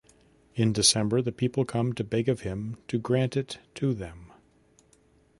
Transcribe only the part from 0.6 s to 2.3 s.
December, the people come to beg